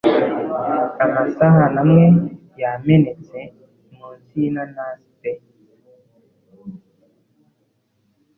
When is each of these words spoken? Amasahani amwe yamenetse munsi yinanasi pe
Amasahani 1.05 1.77
amwe 1.83 2.01
yamenetse 2.61 3.39
munsi 3.95 4.33
yinanasi 4.41 5.11
pe 5.19 5.31